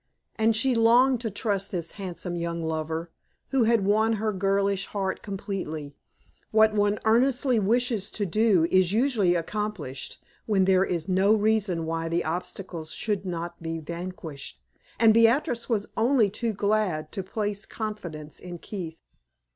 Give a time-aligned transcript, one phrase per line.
[0.35, 3.11] And she longed to trust this handsome young lover,
[3.49, 5.95] who had won her girlish heart completely.
[6.49, 12.09] What one earnestly wishes to do is usually accomplished, when there is no reason why
[12.09, 14.59] the obstacles should not be vanquished;
[14.99, 19.03] and Beatrix was only too glad to place confidence in Keith.